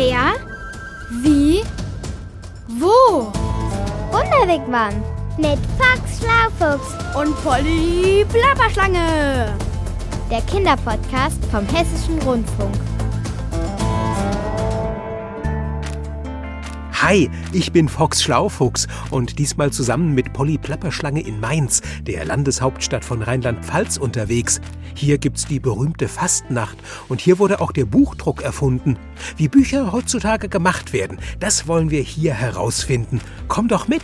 [0.00, 0.36] Wer?
[1.10, 1.64] Wie?
[2.68, 3.32] Wo?
[4.12, 4.94] Wunderwegmann
[5.36, 9.56] mit Fox Schlaufuchs Und Polly Plapperschlange.
[10.30, 12.76] der Kinderpodcast vom Hessischen Rundfunk.
[17.00, 23.04] Hi, ich bin Fox Schlaufuchs und diesmal zusammen mit Polly Plapperschlange in Mainz, der Landeshauptstadt
[23.04, 24.60] von Rheinland-Pfalz, unterwegs.
[24.94, 26.76] Hier gibt's die berühmte Fastnacht
[27.08, 28.98] und hier wurde auch der Buchdruck erfunden.
[29.36, 33.20] Wie Bücher heutzutage gemacht werden, das wollen wir hier herausfinden.
[33.46, 34.02] Komm doch mit!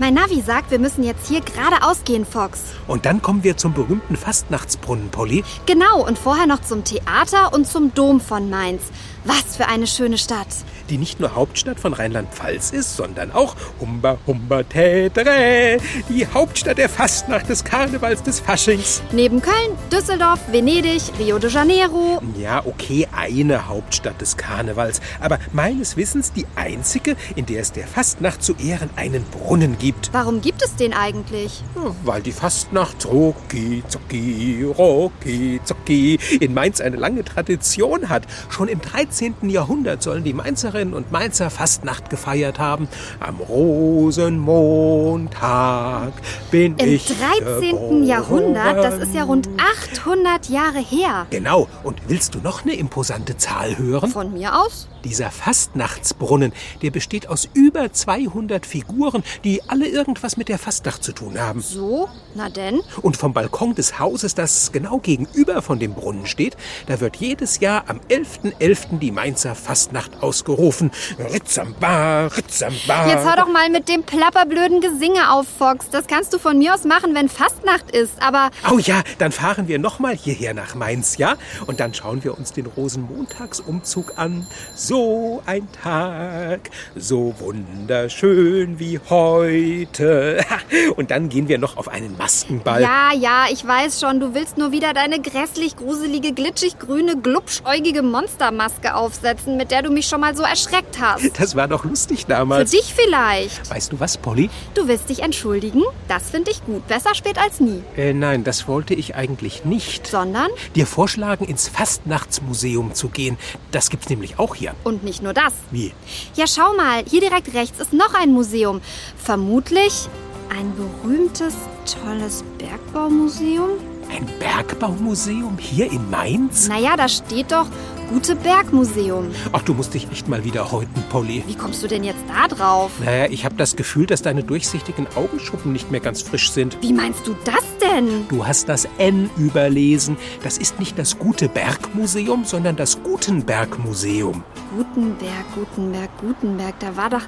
[0.00, 2.62] Mein Navi sagt, wir müssen jetzt hier geradeaus gehen, Fox.
[2.86, 5.44] Und dann kommen wir zum berühmten Fastnachtsbrunnen, Polly.
[5.66, 8.80] Genau, und vorher noch zum Theater und zum Dom von Mainz.
[9.26, 10.46] Was für eine schöne Stadt.
[10.90, 16.88] Die nicht nur Hauptstadt von Rheinland-Pfalz ist, sondern auch Humba Humba Tätere, die Hauptstadt der
[16.88, 19.00] Fastnacht des Karnevals des Faschings.
[19.12, 22.20] Neben Köln, Düsseldorf, Venedig, Rio de Janeiro.
[22.36, 27.86] Ja, okay, eine Hauptstadt des Karnevals, aber meines Wissens die einzige, in der es der
[27.86, 30.10] Fastnacht zu Ehren einen Brunnen gibt.
[30.12, 31.62] Warum gibt es den eigentlich?
[31.76, 38.24] Ja, Weil die Fastnacht rucki zucki, rucki zucki in Mainz eine lange Tradition hat.
[38.48, 39.34] Schon im 13.
[39.50, 42.88] Jahrhundert sollen die Mainzerinnen und Mainzer Fastnacht gefeiert haben.
[43.20, 46.12] Am Rosenmontag
[46.50, 47.60] bin Im ich 13.
[47.60, 48.04] geboren.
[48.04, 49.48] Jahrhundert, das ist ja rund
[49.94, 51.26] 800 Jahre her.
[51.30, 54.10] Genau, und willst du noch eine imposante Zahl hören?
[54.10, 54.88] Von mir aus?
[55.04, 61.12] Dieser Fastnachtsbrunnen, der besteht aus über 200 Figuren, die alle irgendwas mit der Fastnacht zu
[61.12, 61.62] tun haben.
[61.62, 62.08] So?
[62.34, 62.80] Na denn?
[63.00, 66.56] Und vom Balkon des Hauses, das genau gegenüber von dem Brunnen steht,
[66.86, 68.98] da wird jedes Jahr am 11.11.
[68.98, 70.69] die Mainzer Fastnacht ausgerufen.
[71.18, 73.06] Ritzamba, Ritzamba.
[73.08, 75.90] Jetzt hör doch mal mit dem plapperblöden Gesinge auf, Fox.
[75.90, 78.22] Das kannst du von mir aus machen, wenn Fastnacht ist.
[78.22, 81.34] Aber Oh ja, dann fahren wir nochmal hierher nach Mainz, ja?
[81.66, 84.46] Und dann schauen wir uns den Rosenmontagsumzug an.
[84.74, 90.44] So ein Tag, so wunderschön wie heute.
[90.96, 92.82] Und dann gehen wir noch auf einen Maskenball.
[92.82, 94.20] Ja, ja, ich weiß schon.
[94.20, 99.90] Du willst nur wieder deine grässlich gruselige, glitschig grüne, glubschäugige Monstermaske aufsetzen, mit der du
[99.90, 101.38] mich schon mal so erschreckt hast.
[101.40, 102.70] Das war doch lustig Für damals.
[102.70, 103.70] dich vielleicht.
[103.70, 104.50] Weißt du was, Polly?
[104.74, 105.82] Du willst dich entschuldigen?
[106.08, 106.86] Das finde ich gut.
[106.88, 107.82] Besser spät als nie.
[107.96, 110.06] Äh, nein, das wollte ich eigentlich nicht.
[110.06, 113.38] Sondern, Dir vorschlagen, ins Fastnachtsmuseum zu gehen.
[113.70, 114.74] Das gibt's nämlich auch hier.
[114.84, 115.52] und nicht nur das.
[115.70, 115.92] Wie?
[116.34, 118.80] Ja, schau mal, hier direkt rechts ist noch ein Museum.
[119.16, 120.08] Vermutlich
[120.56, 121.54] ein berühmtes,
[122.02, 123.70] tolles Bergbaumuseum.
[124.10, 126.68] Ein Bergbaumuseum hier in Mainz?
[126.68, 127.66] Naja, da steht doch
[128.10, 129.30] Gute Bergmuseum.
[129.52, 131.44] Ach, du musst dich echt mal wieder häuten, Polly.
[131.46, 132.90] Wie kommst du denn jetzt da drauf?
[133.04, 136.76] Naja, ich habe das Gefühl, dass deine durchsichtigen Augenschuppen nicht mehr ganz frisch sind.
[136.80, 137.64] Wie meinst du das
[137.94, 138.26] denn?
[138.28, 140.16] Du hast das N überlesen.
[140.42, 144.42] Das ist nicht das Gute Bergmuseum, sondern das Gutenbergmuseum.
[144.76, 147.22] Gutenberg, Gutenberg, Gutenberg, da war doch,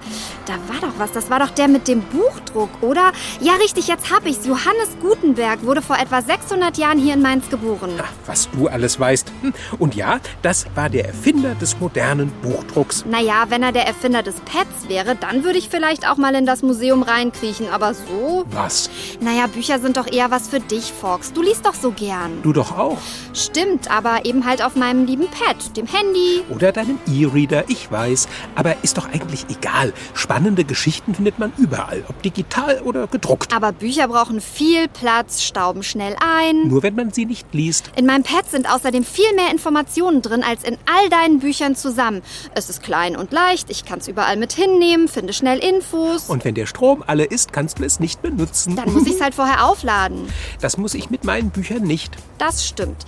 [0.47, 1.11] da war doch was.
[1.11, 3.11] Das war doch der mit dem Buchdruck, oder?
[3.41, 4.47] Ja, richtig, jetzt hab ich's.
[4.47, 7.91] Johannes Gutenberg wurde vor etwa 600 Jahren hier in Mainz geboren.
[7.97, 9.33] Na, was du alles weißt.
[9.43, 13.05] Hm, Und ja, das war der Erfinder des modernen Buchdrucks.
[13.07, 16.47] Naja, wenn er der Erfinder des Pads wäre, dann würde ich vielleicht auch mal in
[16.47, 17.69] das Museum reinkriechen.
[17.71, 18.45] Aber so?
[18.53, 18.89] Was?
[19.21, 21.33] Naja, Bücher sind doch eher was für dich, Fox.
[21.33, 22.43] Du liest doch so gern.
[22.43, 22.99] Du doch auch.
[23.33, 26.43] Stimmt, aber eben halt auf meinem lieben Pad, dem Handy.
[26.51, 28.29] Oder deinem E-Reader, ich weiß.
[28.55, 29.95] Aber ist doch eigentlich egal.
[30.13, 33.55] Spannende Geschichten findet man überall, ob digital oder gedruckt.
[33.57, 36.69] Aber Bücher brauchen viel Platz, stauben schnell ein.
[36.69, 37.91] Nur wenn man sie nicht liest.
[37.97, 42.21] In meinem Pad sind außerdem viel mehr Informationen drin als in all deinen Büchern zusammen.
[42.55, 46.29] Es ist klein und leicht, ich kann es überall mit hinnehmen, finde schnell Infos.
[46.29, 48.77] Und wenn der Strom alle ist, kannst du es nicht benutzen.
[48.77, 50.29] dann muss ich es halt vorher aufladen.
[50.61, 52.17] Das muss ich mit meinen Büchern nicht.
[52.39, 53.05] Das stimmt.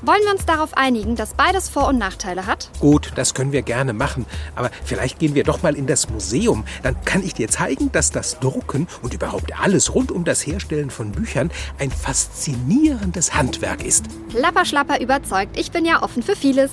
[0.00, 2.70] Wollen wir uns darauf einigen, dass beides Vor- und Nachteile hat?
[2.78, 4.26] Gut, das können wir gerne machen.
[4.54, 6.64] Aber vielleicht gehen wir doch mal in das Museum.
[6.84, 10.90] Dann kann ich dir zeigen, dass das Drucken und überhaupt alles rund um das Herstellen
[10.90, 11.50] von Büchern
[11.80, 14.04] ein faszinierendes Handwerk ist.
[14.28, 16.70] Plapperschlapper überzeugt, ich bin ja offen für vieles.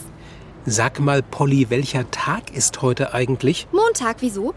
[0.68, 3.68] Sag mal, Polly, welcher Tag ist heute eigentlich?
[3.71, 4.53] Montag, wieso?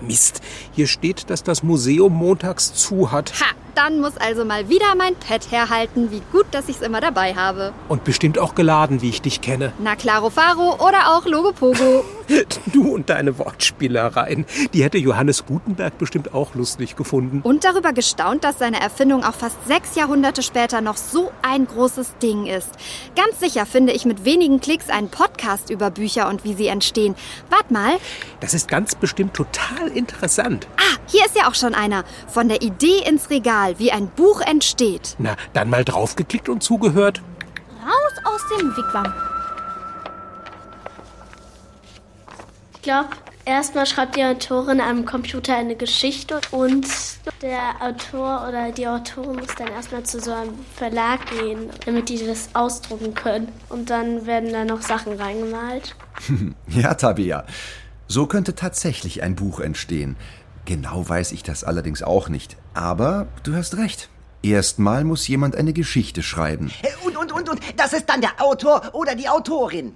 [0.00, 0.42] Mist,
[0.72, 3.32] hier steht, dass das Museum montags zu hat.
[3.40, 6.10] Ha, dann muss also mal wieder mein Pad herhalten.
[6.10, 7.72] Wie gut, dass ich es immer dabei habe.
[7.88, 9.72] Und bestimmt auch geladen, wie ich dich kenne.
[9.78, 12.04] Na claro Faro oder auch Logopogo.
[12.72, 14.46] Du und deine Wortspielereien.
[14.72, 17.40] Die hätte Johannes Gutenberg bestimmt auch lustig gefunden.
[17.42, 22.16] Und darüber gestaunt, dass seine Erfindung auch fast sechs Jahrhunderte später noch so ein großes
[22.22, 22.70] Ding ist.
[23.16, 27.14] Ganz sicher finde ich mit wenigen Klicks einen Podcast über Bücher und wie sie entstehen.
[27.50, 27.96] Wart mal.
[28.40, 30.66] Das ist ganz bestimmt total interessant.
[30.76, 32.04] Ah, hier ist ja auch schon einer.
[32.28, 35.16] Von der Idee ins Regal, wie ein Buch entsteht.
[35.18, 37.22] Na, dann mal draufgeklickt und zugehört.
[37.84, 39.31] Raus aus aus dem Wigwam.
[42.82, 43.10] Ich glaube,
[43.44, 46.84] erstmal schreibt die Autorin am Computer eine Geschichte und
[47.40, 52.26] der Autor oder die Autorin muss dann erstmal zu so einem Verlag gehen, damit die
[52.26, 53.46] das ausdrucken können.
[53.68, 55.94] Und dann werden da noch Sachen reingemalt.
[56.66, 57.44] ja, Tabea.
[58.08, 60.16] So könnte tatsächlich ein Buch entstehen.
[60.64, 62.56] Genau weiß ich das allerdings auch nicht.
[62.74, 64.08] Aber du hast recht.
[64.42, 66.72] Erstmal muss jemand eine Geschichte schreiben.
[67.04, 69.94] Und, und, und, und, das ist dann der Autor oder die Autorin.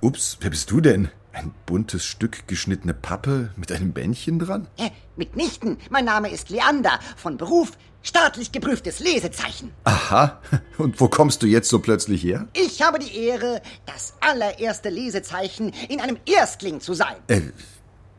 [0.00, 1.10] Ups, wer bist du denn?
[1.34, 4.68] Ein buntes Stück geschnittene Pappe mit einem Bändchen dran?
[4.76, 5.78] Äh, mitnichten.
[5.90, 7.00] Mein Name ist Leander.
[7.16, 7.72] Von Beruf
[8.02, 9.72] staatlich geprüftes Lesezeichen.
[9.82, 10.40] Aha.
[10.78, 12.46] Und wo kommst du jetzt so plötzlich her?
[12.52, 17.16] Ich habe die Ehre, das allererste Lesezeichen in einem Erstling zu sein.
[17.26, 17.40] Äh,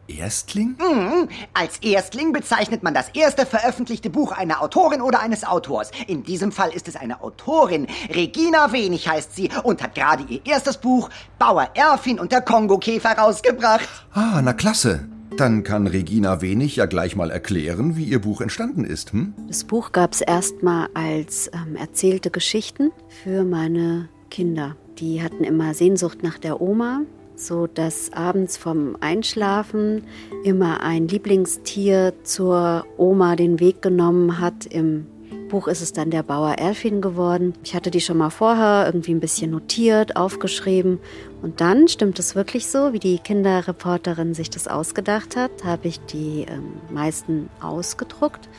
[0.07, 0.75] Erstling?
[0.80, 1.30] Mhm.
[1.54, 5.92] Als Erstling bezeichnet man das erste veröffentlichte Buch einer Autorin oder eines Autors.
[6.07, 7.88] In diesem Fall ist es eine Autorin.
[8.13, 11.10] Regina Wenig heißt sie und hat gerade ihr erstes Buch
[11.40, 13.88] Bauer Erfin und der Kongokäfer rausgebracht.
[14.13, 15.07] Ah, na klasse.
[15.38, 19.12] Dann kann Regina Wenig ja gleich mal erklären, wie ihr Buch entstanden ist.
[19.12, 19.34] Hm?
[19.48, 22.92] Das Buch gab es erstmal als ähm, erzählte Geschichten
[23.24, 24.78] für meine Kinder.
[25.00, 27.01] Die hatten immer Sehnsucht nach der Oma
[27.36, 30.04] so dass abends vom Einschlafen
[30.44, 34.66] immer ein Lieblingstier zur Oma den Weg genommen hat.
[34.66, 35.08] Im
[35.50, 37.54] Buch ist es dann der Bauer Erfin geworden.
[37.64, 41.00] Ich hatte die schon mal vorher irgendwie ein bisschen notiert, aufgeschrieben.
[41.42, 46.00] Und dann stimmt es wirklich so, wie die Kinderreporterin sich das ausgedacht hat, habe ich
[46.02, 48.50] die ähm, meisten ausgedruckt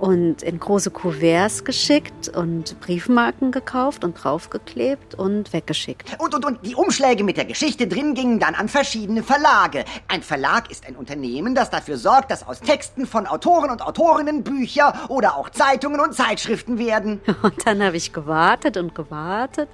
[0.00, 6.16] und in große Kuverts geschickt und Briefmarken gekauft und draufgeklebt und weggeschickt.
[6.18, 9.84] Und, und, und die Umschläge mit der Geschichte drin gingen dann an verschiedene Verlage.
[10.08, 14.44] Ein Verlag ist ein Unternehmen, das dafür sorgt, dass aus Texten von Autoren und Autorinnen
[14.44, 17.20] Bücher oder auch Zeitungen und Zeitschriften werden.
[17.42, 19.68] Und dann habe ich gewartet und gewartet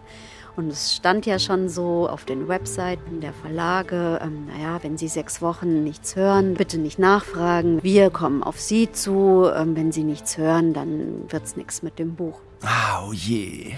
[0.56, 5.08] und es stand ja schon so auf den Webseiten der Verlage, ähm, naja, wenn Sie
[5.08, 7.82] sechs Wochen nichts hören, bitte nicht nachfragen.
[7.82, 9.50] Wir kommen auf Sie zu.
[9.54, 12.40] Ähm, wenn Sie nichts hören, dann wird's nichts mit dem Buch.
[12.62, 13.74] Ah, oh je.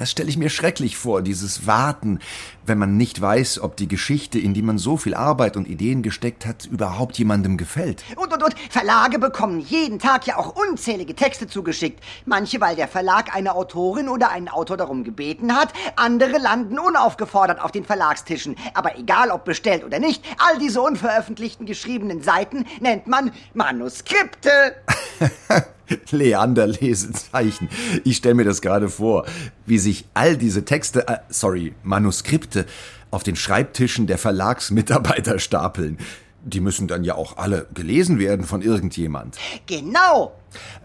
[0.00, 2.20] Das stelle ich mir schrecklich vor, dieses Warten,
[2.64, 6.02] wenn man nicht weiß, ob die Geschichte, in die man so viel Arbeit und Ideen
[6.02, 8.02] gesteckt hat, überhaupt jemandem gefällt.
[8.16, 12.02] Und, und, und, Verlage bekommen jeden Tag ja auch unzählige Texte zugeschickt.
[12.24, 17.60] Manche, weil der Verlag eine Autorin oder einen Autor darum gebeten hat, andere landen unaufgefordert
[17.60, 18.56] auf den Verlagstischen.
[18.72, 24.76] Aber egal ob bestellt oder nicht, all diese unveröffentlichten geschriebenen Seiten nennt man Manuskripte.
[26.10, 27.68] Leander Lesezeichen.
[28.04, 29.26] Ich stelle mir das gerade vor,
[29.66, 32.66] wie sich all diese Texte, äh, sorry, Manuskripte
[33.10, 35.98] auf den Schreibtischen der Verlagsmitarbeiter stapeln.
[36.42, 39.36] Die müssen dann ja auch alle gelesen werden von irgendjemand.
[39.66, 40.32] Genau.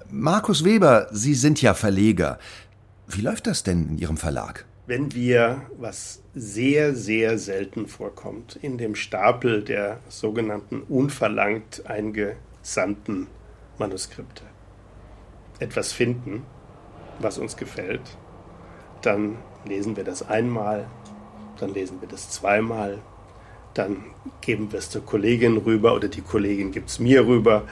[0.09, 2.39] Markus Weber, Sie sind ja Verleger.
[3.07, 4.65] Wie läuft das denn in Ihrem Verlag?
[4.87, 13.27] Wenn wir, was sehr, sehr selten vorkommt, in dem Stapel der sogenannten unverlangt eingesandten
[13.79, 14.43] Manuskripte
[15.59, 16.43] etwas finden,
[17.19, 18.01] was uns gefällt,
[19.01, 20.85] dann lesen wir das einmal,
[21.59, 22.99] dann lesen wir das zweimal,
[23.73, 24.05] dann
[24.41, 27.63] geben wir es zur Kollegin rüber oder die Kollegin gibt es mir rüber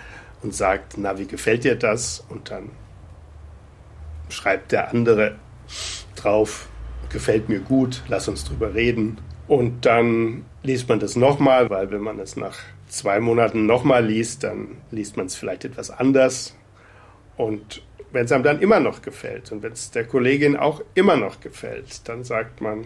[0.42, 2.26] und sagt, na, wie gefällt dir das?
[2.30, 2.70] Und dann
[4.30, 5.36] schreibt der andere
[6.16, 6.68] drauf,
[7.10, 9.20] gefällt mir gut, lass uns drüber reden.
[9.48, 14.44] Und dann liest man das nochmal, weil wenn man es nach zwei Monaten nochmal liest,
[14.44, 16.56] dann liest man es vielleicht etwas anders.
[17.38, 21.16] Und wenn es einem dann immer noch gefällt und wenn es der Kollegin auch immer
[21.16, 22.86] noch gefällt, dann sagt man,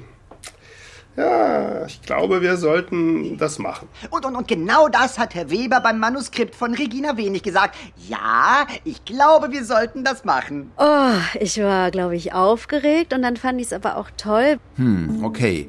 [1.18, 3.88] ja, ich glaube, wir sollten das machen.
[4.12, 7.76] Und, und, und genau das hat Herr Weber beim Manuskript von Regina Wenig gesagt.
[8.08, 10.72] Ja, ich glaube, wir sollten das machen.
[10.78, 14.60] Oh, ich war, glaube ich, aufgeregt und dann fand ich es aber auch toll.
[14.76, 15.68] Hm, okay.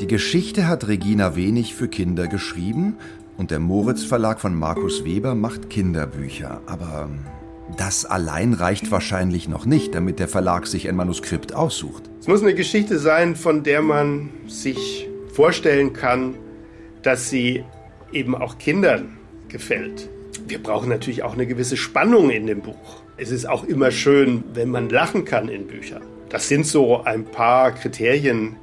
[0.00, 2.96] Die Geschichte hat Regina Wenig für Kinder geschrieben
[3.36, 6.62] und der Moritz Verlag von Markus Weber macht Kinderbücher.
[6.66, 7.08] Aber
[7.76, 12.10] das allein reicht wahrscheinlich noch nicht, damit der Verlag sich ein Manuskript aussucht.
[12.20, 16.36] Es muss eine Geschichte sein, von der man sich vorstellen kann,
[17.02, 17.64] dass sie
[18.12, 19.16] eben auch Kindern
[19.48, 20.08] gefällt.
[20.46, 23.02] Wir brauchen natürlich auch eine gewisse Spannung in dem Buch.
[23.16, 26.02] Es ist auch immer schön, wenn man lachen kann in Büchern.
[26.28, 28.56] Das sind so ein paar Kriterien,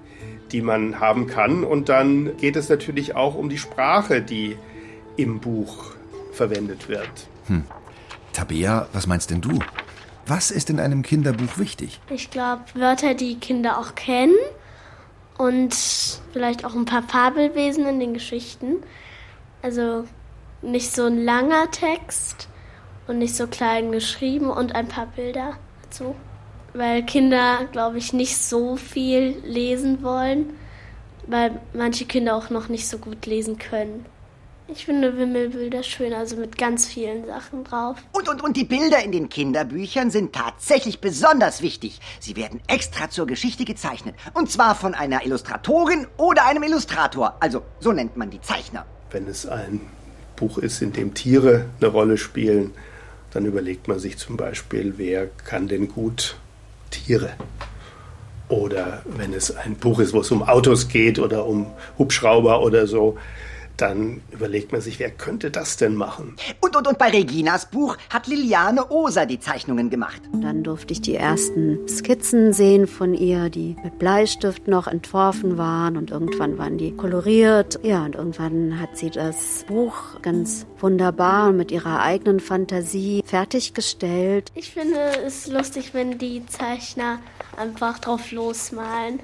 [0.51, 1.63] die man haben kann.
[1.63, 4.57] Und dann geht es natürlich auch um die Sprache, die
[5.17, 5.91] im Buch
[6.31, 7.09] verwendet wird.
[7.47, 7.63] Hm.
[8.37, 9.57] Tabea, was meinst denn du?
[10.27, 11.99] Was ist in einem Kinderbuch wichtig?
[12.11, 14.35] Ich glaube, Wörter, die Kinder auch kennen
[15.39, 15.75] und
[16.33, 18.75] vielleicht auch ein paar Fabelwesen in den Geschichten.
[19.63, 20.05] Also
[20.61, 22.47] nicht so ein langer Text
[23.07, 26.15] und nicht so klein geschrieben und ein paar Bilder dazu.
[26.73, 30.53] weil Kinder, glaube ich, nicht so viel lesen wollen,
[31.25, 34.05] weil manche Kinder auch noch nicht so gut lesen können.
[34.69, 37.97] Ich finde Wimmelbilder schön, also mit ganz vielen Sachen drauf.
[38.11, 42.01] Und, und, und die Bilder in den Kinderbüchern sind tatsächlich besonders wichtig.
[42.19, 44.15] Sie werden extra zur Geschichte gezeichnet.
[44.33, 47.37] Und zwar von einer Illustratorin oder einem Illustrator.
[47.39, 48.85] Also, so nennt man die Zeichner.
[49.09, 49.79] Wenn es ein
[50.35, 52.73] Buch ist, in dem Tiere eine Rolle spielen,
[53.31, 56.35] dann überlegt man sich zum Beispiel, wer kann denn gut
[56.91, 57.29] Tiere?
[58.49, 62.85] Oder wenn es ein Buch ist, wo es um Autos geht oder um Hubschrauber oder
[62.85, 63.17] so,
[63.77, 66.35] dann überlegt man sich, wer könnte das denn machen?
[66.59, 70.21] Und, und, und bei Reginas Buch hat Liliane Oser die Zeichnungen gemacht.
[70.33, 75.97] Dann durfte ich die ersten Skizzen sehen von ihr, die mit Bleistift noch entworfen waren
[75.97, 77.79] und irgendwann waren die koloriert.
[77.83, 84.51] Ja, und irgendwann hat sie das Buch ganz wunderbar mit ihrer eigenen Fantasie fertiggestellt.
[84.55, 87.19] Ich finde es lustig, wenn die Zeichner
[87.55, 89.19] einfach drauf losmalen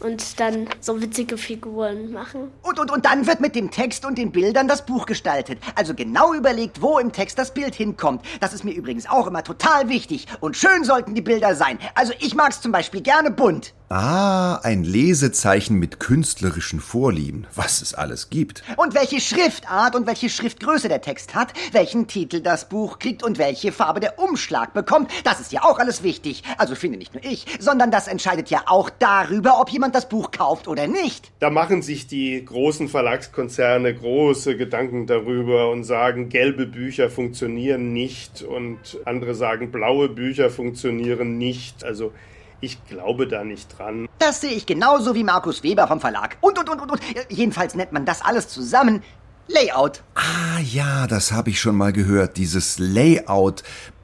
[0.00, 2.50] und dann so witzige Figuren machen.
[2.62, 5.58] Und, und, und dann wird mit dem Text und den Bildern das Buch gestaltet.
[5.74, 8.24] Also genau überlegt, wo im Text das Bild hinkommt.
[8.40, 10.26] Das ist mir übrigens auch immer total wichtig.
[10.40, 11.78] Und schön sollten die Bilder sein.
[11.94, 13.74] Also ich mag's zum Beispiel gerne bunt.
[13.92, 18.62] Ah, ein Lesezeichen mit künstlerischen Vorlieben, was es alles gibt.
[18.76, 23.38] Und welche Schriftart und welche Schriftgröße der Text hat, welchen Titel das Buch kriegt und
[23.38, 26.44] welche Farbe der Umschlag bekommt, das ist ja auch alles wichtig.
[26.56, 30.30] Also finde nicht nur ich, sondern das entscheidet ja auch darüber, ob jemand das Buch
[30.30, 31.32] kauft oder nicht.
[31.40, 38.42] Da machen sich die großen Verlagskonzerne große Gedanken darüber und sagen, gelbe Bücher funktionieren nicht
[38.42, 41.82] und andere sagen, blaue Bücher funktionieren nicht.
[41.82, 42.12] Also
[42.60, 44.08] ich glaube da nicht dran.
[44.18, 46.36] Das sehe ich genauso wie Markus Weber vom Verlag.
[46.40, 47.00] Und, und, und, und, und.
[47.28, 49.02] Jedenfalls nennt man das alles zusammen
[49.48, 50.02] Layout.
[50.14, 52.36] Ah ja, das habe ich schon mal gehört.
[52.36, 53.62] Dieses Layout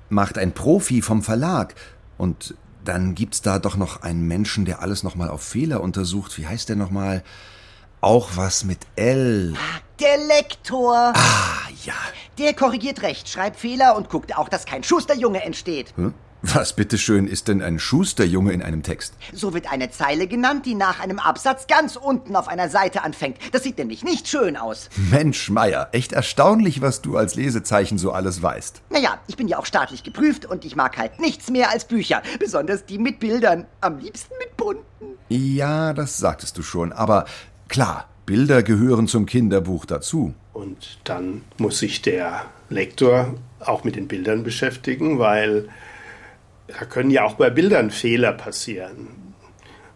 [0.08, 1.74] macht ein Profi vom Verlag.
[2.18, 6.36] Und dann gibt's da doch noch einen Menschen, der alles nochmal auf Fehler untersucht.
[6.38, 7.22] Wie heißt der nochmal?
[8.00, 9.54] Auch was mit L.
[10.00, 11.12] Der Lektor.
[11.14, 11.94] Ah, ja.
[12.38, 15.94] Der korrigiert Rechtschreibfehler und guckt auch, dass kein Schusterjunge entsteht.
[15.96, 16.14] Hm?
[16.54, 19.14] Was bitteschön ist denn ein Schusterjunge in einem Text?
[19.32, 23.38] So wird eine Zeile genannt, die nach einem Absatz ganz unten auf einer Seite anfängt.
[23.50, 24.88] Das sieht nämlich nicht schön aus.
[25.10, 28.82] Mensch, Meier, echt erstaunlich, was du als Lesezeichen so alles weißt.
[28.90, 32.22] Naja, ich bin ja auch staatlich geprüft und ich mag halt nichts mehr als Bücher.
[32.38, 33.66] Besonders die mit Bildern.
[33.80, 35.18] Am liebsten mit bunten.
[35.28, 36.92] Ja, das sagtest du schon.
[36.92, 37.24] Aber
[37.66, 40.32] klar, Bilder gehören zum Kinderbuch dazu.
[40.52, 45.68] Und dann muss sich der Lektor auch mit den Bildern beschäftigen, weil
[46.68, 49.34] da können ja auch bei Bildern Fehler passieren.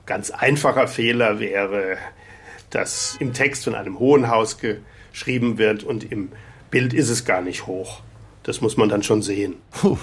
[0.07, 1.99] Ganz einfacher Fehler wäre,
[2.71, 6.31] dass im Text von einem hohen Haus geschrieben wird und im
[6.71, 8.03] Bild ist es gar nicht hoch.
[8.43, 9.57] Das muss man dann schon sehen.
[9.71, 9.99] Puh.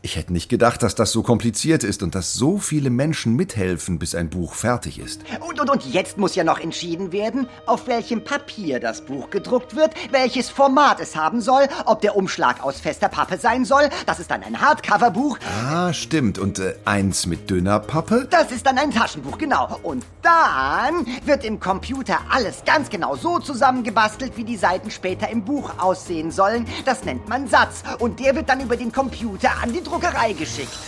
[0.00, 3.98] Ich hätte nicht gedacht, dass das so kompliziert ist und dass so viele Menschen mithelfen,
[3.98, 5.22] bis ein Buch fertig ist.
[5.40, 9.74] Und, und, und jetzt muss ja noch entschieden werden, auf welchem Papier das Buch gedruckt
[9.74, 13.90] wird, welches Format es haben soll, ob der Umschlag aus fester Pappe sein soll.
[14.06, 15.36] Das ist dann ein Hardcover-Buch.
[15.66, 16.38] Ah, stimmt.
[16.38, 18.28] Und äh, eins mit dünner Pappe?
[18.30, 19.80] Das ist dann ein Taschenbuch, genau.
[19.82, 25.44] Und dann wird im Computer alles ganz genau so zusammengebastelt, wie die Seiten später im
[25.44, 26.66] Buch aussehen sollen.
[26.84, 27.82] Das nennt man Satz.
[27.98, 30.78] Und der wird dann über den Computer an die Druckerei geschickt.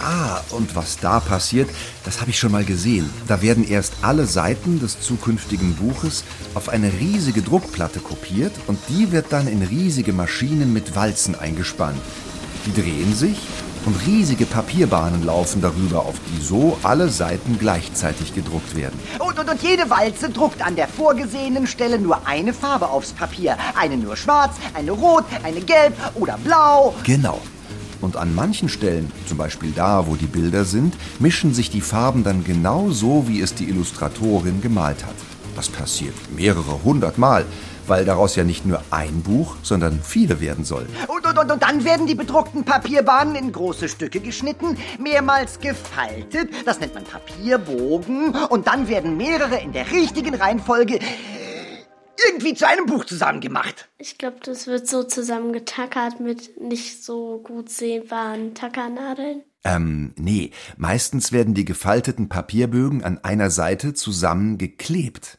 [0.00, 1.68] Ah, und was da passiert,
[2.04, 3.10] das habe ich schon mal gesehen.
[3.26, 9.12] Da werden erst alle Seiten des zukünftigen Buches auf eine riesige Druckplatte kopiert und die
[9.12, 12.00] wird dann in riesige Maschinen mit Walzen eingespannt.
[12.66, 13.38] Die drehen sich
[13.88, 19.00] und riesige Papierbahnen laufen darüber, auf die so alle Seiten gleichzeitig gedruckt werden.
[19.18, 23.56] Und, und, und jede Walze druckt an der vorgesehenen Stelle nur eine Farbe aufs Papier.
[23.74, 26.94] Eine nur schwarz, eine rot, eine gelb oder blau.
[27.04, 27.40] Genau.
[28.02, 32.24] Und an manchen Stellen, zum Beispiel da, wo die Bilder sind, mischen sich die Farben
[32.24, 35.16] dann genau so, wie es die Illustratorin gemalt hat.
[35.56, 37.46] Das passiert mehrere hundert Mal,
[37.88, 40.88] weil daraus ja nicht nur ein Buch, sondern viele werden sollen.
[41.06, 46.50] Und, und, und, und dann werden die bedruckten Papierbahnen in große Stücke geschnitten, mehrmals gefaltet,
[46.64, 50.98] das nennt man Papierbogen, und dann werden mehrere in der richtigen Reihenfolge
[52.26, 53.88] irgendwie zu einem Buch zusammengemacht.
[53.98, 59.42] Ich glaube, das wird so zusammengetackert mit nicht so gut sehbaren Tackernadeln.
[59.64, 65.38] Ähm, nee, meistens werden die gefalteten Papierbögen an einer Seite zusammengeklebt.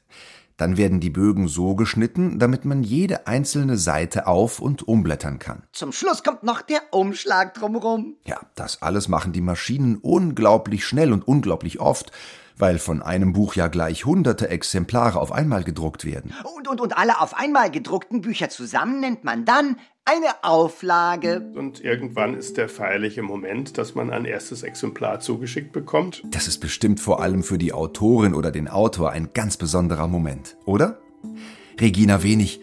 [0.60, 5.64] Dann werden die Bögen so geschnitten, damit man jede einzelne Seite auf- und umblättern kann.
[5.72, 8.18] Zum Schluss kommt noch der Umschlag drumherum.
[8.26, 12.12] Ja, das alles machen die Maschinen unglaublich schnell und unglaublich oft.
[12.60, 16.34] Weil von einem Buch ja gleich hunderte Exemplare auf einmal gedruckt werden.
[16.56, 21.52] Und, und, und alle auf einmal gedruckten Bücher zusammen nennt man dann eine Auflage.
[21.56, 26.24] Und irgendwann ist der feierliche Moment, dass man ein erstes Exemplar zugeschickt bekommt.
[26.32, 30.58] Das ist bestimmt vor allem für die Autorin oder den Autor ein ganz besonderer Moment,
[30.66, 31.00] oder?
[31.80, 32.60] Regina Wenig,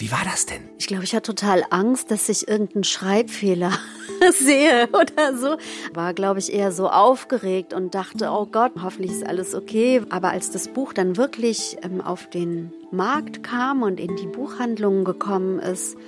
[0.00, 0.62] wie war das denn?
[0.78, 3.72] Ich glaube, ich hatte total Angst, dass ich irgendeinen Schreibfehler
[4.32, 5.58] sehe oder so.
[5.92, 10.00] War, glaube ich, eher so aufgeregt und dachte, oh Gott, hoffentlich ist alles okay.
[10.08, 15.04] Aber als das Buch dann wirklich ähm, auf den Markt kam und in die Buchhandlungen
[15.04, 15.98] gekommen ist,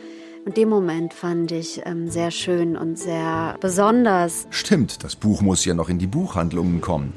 [0.47, 4.47] in dem Moment fand ich ähm, sehr schön und sehr besonders.
[4.51, 7.13] Stimmt, das Buch muss ja noch in die Buchhandlungen kommen.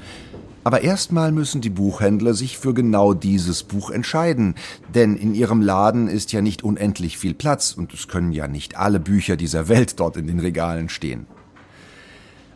[0.65, 4.55] Aber erstmal müssen die Buchhändler sich für genau dieses Buch entscheiden,
[4.95, 8.75] denn in ihrem Laden ist ja nicht unendlich viel Platz und es können ja nicht
[8.75, 11.27] alle Bücher dieser Welt dort in den Regalen stehen.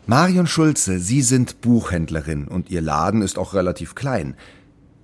[0.06, 4.34] Marion Schulze, Sie sind Buchhändlerin und Ihr Laden ist auch relativ klein.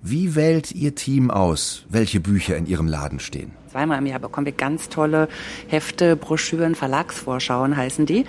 [0.01, 3.51] Wie wählt Ihr Team aus, welche Bücher in Ihrem Laden stehen?
[3.71, 5.27] Zweimal im Jahr bekommen wir ganz tolle
[5.67, 8.25] Hefte, Broschüren, Verlagsvorschauen heißen die.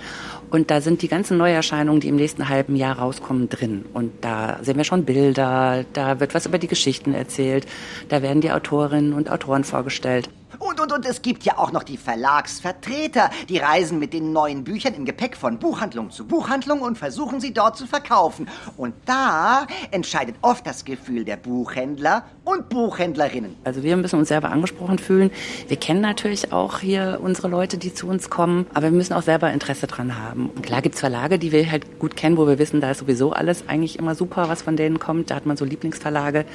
[0.49, 3.85] Und da sind die ganzen Neuerscheinungen, die im nächsten halben Jahr rauskommen, drin.
[3.93, 7.65] Und da sehen wir schon Bilder, da wird was über die Geschichten erzählt,
[8.09, 10.29] da werden die Autorinnen und Autoren vorgestellt.
[10.57, 13.29] Und, und, und es gibt ja auch noch die Verlagsvertreter.
[13.47, 17.53] Die reisen mit den neuen Büchern im Gepäck von Buchhandlung zu Buchhandlung und versuchen sie
[17.53, 18.47] dort zu verkaufen.
[18.75, 23.55] Und da entscheidet oft das Gefühl der Buchhändler und Buchhändlerinnen.
[23.63, 25.29] Also wir müssen uns selber angesprochen fühlen.
[25.67, 29.21] Wir kennen natürlich auch hier unsere Leute, die zu uns kommen, aber wir müssen auch
[29.21, 30.49] selber Interesse dran haben.
[30.49, 33.31] Und klar gibt's Verlage, die wir halt gut kennen, wo wir wissen, da ist sowieso
[33.33, 35.29] alles eigentlich immer super, was von denen kommt.
[35.29, 36.45] Da hat man so Lieblingsverlage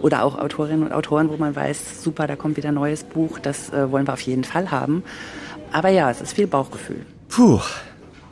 [0.00, 3.38] oder auch Autorinnen und Autoren, wo man weiß, super, da kommt wieder ein neues Buch.
[3.46, 5.02] Das äh, wollen wir auf jeden Fall haben.
[5.72, 7.04] Aber ja, es ist viel Bauchgefühl.
[7.28, 7.60] Puh,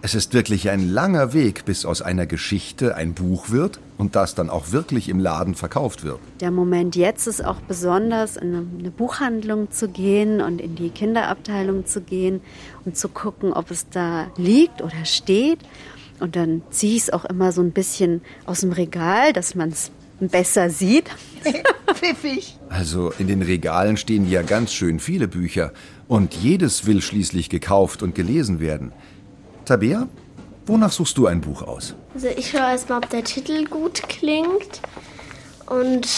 [0.04, 4.35] es ist wirklich ein langer Weg, bis aus einer Geschichte ein Buch wird und das
[4.35, 6.19] dann auch wirklich im Laden verkauft wird.
[6.40, 11.87] Der Moment jetzt ist auch besonders, in eine Buchhandlung zu gehen und in die Kinderabteilung
[11.87, 12.40] zu gehen
[12.85, 15.61] und zu gucken, ob es da liegt oder steht.
[16.19, 19.69] Und dann ziehe ich es auch immer so ein bisschen aus dem Regal, dass man
[19.69, 19.93] es
[20.28, 21.11] besser sieht.
[21.95, 22.56] Pfiffig.
[22.69, 25.73] Also in den Regalen stehen ja ganz schön viele Bücher
[26.08, 28.93] und jedes will schließlich gekauft und gelesen werden.
[29.65, 30.08] Tabea,
[30.67, 31.95] wonach suchst du ein Buch aus?
[32.15, 34.80] Also ich höre erstmal, ob der Titel gut klingt.
[35.67, 36.08] Und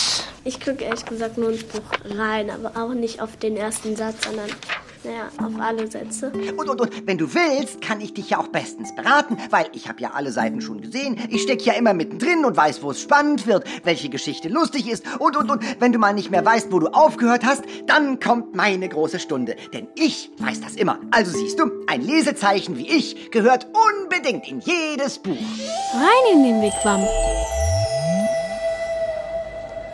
[0.44, 4.24] ich gucke ehrlich gesagt nur ins Buch rein, aber auch nicht auf den ersten Satz,
[4.24, 4.50] sondern
[5.04, 6.32] ja, auf alle Sätze.
[6.56, 9.88] Und, und, und wenn du willst, kann ich dich ja auch bestens beraten, weil ich
[9.88, 11.18] habe ja alle Seiten schon gesehen.
[11.30, 15.04] Ich stecke ja immer mittendrin und weiß, wo es spannend wird, welche Geschichte lustig ist.
[15.18, 18.54] Und, und, und wenn du mal nicht mehr weißt, wo du aufgehört hast, dann kommt
[18.54, 19.56] meine große Stunde.
[19.72, 20.98] Denn ich weiß das immer.
[21.10, 23.66] Also siehst du, ein Lesezeichen wie ich gehört
[24.02, 25.36] unbedingt in jedes Buch.
[25.92, 27.04] Rein in den Wigwam.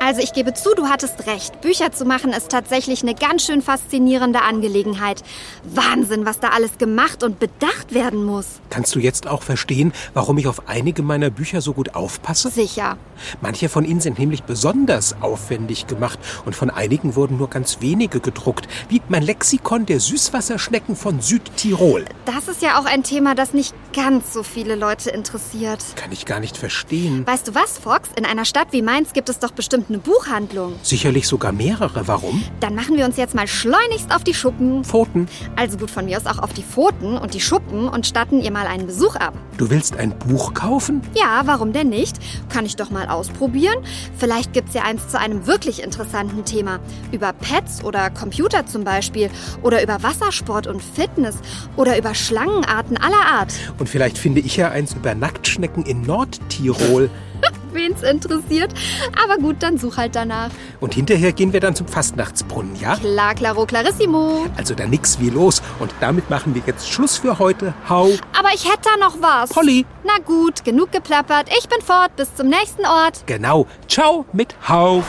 [0.02, 1.60] Also ich gebe zu, du hattest recht.
[1.60, 5.22] Bücher zu machen ist tatsächlich eine ganz schön faszinierende Angelegenheit.
[5.62, 8.46] Wahnsinn, was da alles gemacht und bedacht werden muss.
[8.70, 12.48] Kannst du jetzt auch verstehen, warum ich auf einige meiner Bücher so gut aufpasse?
[12.48, 12.96] Sicher.
[13.42, 18.20] Manche von ihnen sind nämlich besonders aufwendig gemacht und von einigen wurden nur ganz wenige
[18.20, 22.06] gedruckt, wie mein Lexikon der Süßwasserschnecken von Südtirol.
[22.24, 25.84] Das ist ja auch ein Thema, das nicht ganz so viele Leute interessiert.
[25.96, 27.26] Kann ich gar nicht verstehen.
[27.26, 28.10] Weißt du was, Fox?
[28.16, 30.74] In einer Stadt wie Mainz gibt es doch bestimmt eine Buchhandlung.
[30.82, 32.06] Sicherlich sogar mehrere.
[32.06, 32.42] Warum?
[32.60, 34.84] Dann machen wir uns jetzt mal schleunigst auf die Schuppen.
[34.84, 35.28] Pfoten.
[35.56, 38.50] Also gut, von mir aus auch auf die Pfoten und die Schuppen und statten ihr
[38.50, 39.34] mal einen Besuch ab.
[39.56, 41.02] Du willst ein Buch kaufen?
[41.14, 42.16] Ja, warum denn nicht?
[42.48, 43.76] Kann ich doch mal ausprobieren.
[44.16, 46.80] Vielleicht gibt's ja eins zu einem wirklich interessanten Thema.
[47.12, 49.30] Über Pets oder Computer zum Beispiel.
[49.62, 51.36] Oder über Wassersport und Fitness.
[51.76, 53.52] Oder über Schlangenarten aller Art.
[53.80, 57.10] Und vielleicht finde ich ja eins über Nacktschnecken in Nordtirol.
[57.72, 58.74] Wen's interessiert.
[59.24, 60.50] Aber gut, dann such halt danach.
[60.80, 62.96] Und hinterher gehen wir dann zum Fastnachtsbrunnen, ja?
[62.96, 64.46] Klar, claro, clarissimo.
[64.56, 65.62] Also da nix wie los.
[65.78, 67.72] Und damit machen wir jetzt Schluss für heute.
[67.88, 68.10] Hau.
[68.38, 69.50] Aber ich hätte da noch was.
[69.50, 69.86] Polly.
[70.04, 71.48] Na gut, genug geplappert.
[71.58, 72.14] Ich bin fort.
[72.16, 73.24] Bis zum nächsten Ort.
[73.26, 73.66] Genau.
[73.88, 75.02] Ciao mit Hau.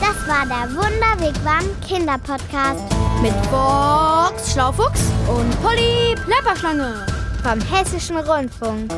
[0.00, 2.82] Das war der Wunderwegwam Kinderpodcast
[3.20, 7.17] Mit Box Schlaufuchs und Polly Plapperschlange.
[7.48, 8.92] Vom Hessischen Rundfunk.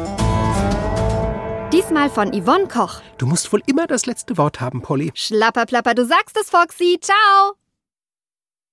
[1.73, 3.01] Diesmal von Yvonne Koch.
[3.17, 5.13] Du musst wohl immer das letzte Wort haben, Polly.
[5.15, 6.99] Schlapperplapper, du sagst es, Foxy.
[7.01, 7.60] Ciao.